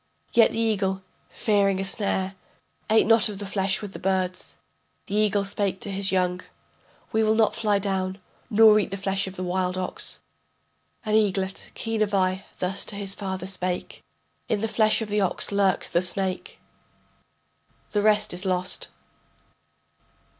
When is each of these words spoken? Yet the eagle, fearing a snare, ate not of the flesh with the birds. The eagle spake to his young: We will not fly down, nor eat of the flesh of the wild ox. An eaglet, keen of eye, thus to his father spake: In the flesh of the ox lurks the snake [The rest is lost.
Yet 0.33 0.51
the 0.51 0.57
eagle, 0.57 1.03
fearing 1.29 1.79
a 1.79 1.85
snare, 1.85 2.33
ate 2.89 3.05
not 3.05 3.29
of 3.29 3.37
the 3.37 3.45
flesh 3.45 3.83
with 3.83 3.93
the 3.93 3.99
birds. 3.99 4.55
The 5.05 5.13
eagle 5.13 5.45
spake 5.45 5.79
to 5.81 5.91
his 5.91 6.11
young: 6.11 6.41
We 7.11 7.21
will 7.21 7.35
not 7.35 7.53
fly 7.55 7.77
down, 7.77 8.17
nor 8.49 8.79
eat 8.79 8.85
of 8.85 8.89
the 8.89 8.97
flesh 8.97 9.27
of 9.27 9.35
the 9.35 9.43
wild 9.43 9.77
ox. 9.77 10.19
An 11.05 11.13
eaglet, 11.13 11.69
keen 11.75 12.01
of 12.01 12.15
eye, 12.15 12.45
thus 12.57 12.83
to 12.85 12.95
his 12.95 13.13
father 13.13 13.45
spake: 13.45 14.03
In 14.49 14.61
the 14.61 14.67
flesh 14.67 15.03
of 15.03 15.09
the 15.09 15.21
ox 15.21 15.51
lurks 15.51 15.87
the 15.87 16.01
snake 16.01 16.59
[The 17.91 18.01
rest 18.01 18.33
is 18.33 18.43
lost. 18.43 18.87